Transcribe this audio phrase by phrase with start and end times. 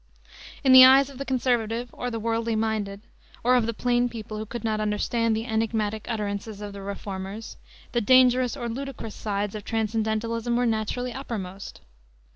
[0.63, 3.01] In the eyes of the conservative, or the worldly minded,
[3.43, 7.57] or of the plain people who could not understand the enigmatic utterances of the reformers,
[7.91, 11.81] the dangerous or ludicrous sides of transcendentalism were naturally uppermost.